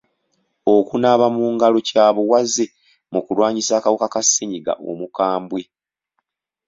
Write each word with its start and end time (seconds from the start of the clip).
Okunaaba 0.75 1.27
mu 1.35 1.43
ngalo 1.53 1.77
kya 1.89 2.05
buwaze 2.15 2.65
mu 3.11 3.19
kulwanyisa 3.25 3.73
akawuka 3.75 4.07
Ka 4.13 4.21
ssenyiga 4.25 4.73
omukambwe. 4.89 5.61